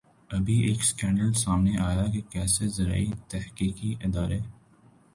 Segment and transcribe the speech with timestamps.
[0.29, 4.39] ابھی ایک سکینڈل سامنے آیا کہ کیسے زرعی تحقیقی ادارے